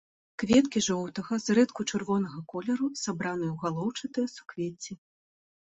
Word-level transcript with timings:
Кветкі 0.43 0.79
жоўтага, 0.85 1.37
зрэдку 1.47 1.85
чырвонага 1.93 2.39
колеру, 2.53 2.89
сабраныя 3.03 3.51
ў 3.53 3.57
галоўчатыя 3.67 4.27
суквецці. 4.37 4.93